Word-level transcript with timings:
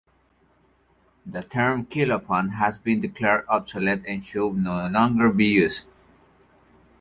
The 1.27 1.43
term 1.43 1.85
"kilopond" 1.85 2.53
has 2.55 2.79
been 2.79 3.01
declared 3.01 3.45
obsolete 3.47 4.03
and 4.07 4.25
should 4.25 4.53
no 4.55 4.87
longer 4.87 5.29
be 5.29 5.45
used. 5.45 5.85